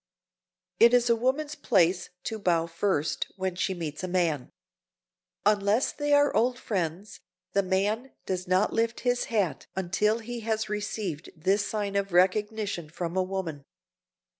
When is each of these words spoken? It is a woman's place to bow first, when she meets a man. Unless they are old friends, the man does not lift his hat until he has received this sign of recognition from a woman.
It 0.79 0.95
is 0.95 1.11
a 1.11 1.15
woman's 1.15 1.53
place 1.53 2.09
to 2.23 2.39
bow 2.39 2.65
first, 2.65 3.31
when 3.35 3.53
she 3.53 3.75
meets 3.75 4.03
a 4.03 4.07
man. 4.07 4.49
Unless 5.45 5.91
they 5.91 6.11
are 6.11 6.35
old 6.35 6.57
friends, 6.57 7.19
the 7.53 7.61
man 7.61 8.11
does 8.25 8.47
not 8.47 8.73
lift 8.73 9.01
his 9.01 9.25
hat 9.25 9.67
until 9.75 10.17
he 10.17 10.39
has 10.39 10.69
received 10.69 11.29
this 11.37 11.67
sign 11.67 11.95
of 11.95 12.13
recognition 12.13 12.89
from 12.89 13.15
a 13.15 13.21
woman. 13.21 13.63